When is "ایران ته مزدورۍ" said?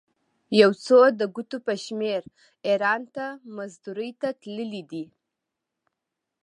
2.67-4.11